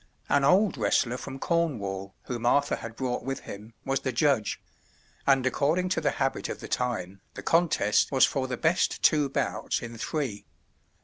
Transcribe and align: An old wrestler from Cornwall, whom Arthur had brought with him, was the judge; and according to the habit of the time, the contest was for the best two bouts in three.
An 0.29 0.43
old 0.43 0.79
wrestler 0.79 1.15
from 1.17 1.37
Cornwall, 1.37 2.15
whom 2.23 2.43
Arthur 2.43 2.77
had 2.77 2.95
brought 2.95 3.21
with 3.23 3.41
him, 3.41 3.75
was 3.85 3.99
the 3.99 4.11
judge; 4.11 4.59
and 5.27 5.45
according 5.45 5.89
to 5.89 6.01
the 6.01 6.09
habit 6.17 6.49
of 6.49 6.59
the 6.59 6.67
time, 6.67 7.21
the 7.35 7.43
contest 7.43 8.11
was 8.11 8.25
for 8.25 8.47
the 8.47 8.57
best 8.57 9.03
two 9.03 9.29
bouts 9.29 9.79
in 9.83 9.99
three. 9.99 10.47